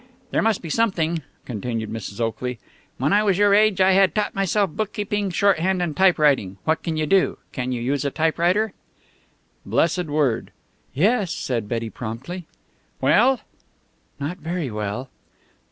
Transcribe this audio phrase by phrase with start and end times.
[0.31, 2.19] "There must be something," continued Mrs.
[2.19, 2.57] Oakley.
[2.97, 6.57] "When I was your age I had taught myself bookkeeping, shorthand, and typewriting.
[6.63, 7.37] What can you do?
[7.51, 8.73] Can you use a typewriter?"
[9.63, 10.49] Blessed word!
[10.95, 12.47] "Yes," said Betty promptly.
[12.99, 13.41] "Well?"
[14.19, 15.11] "Not very well?"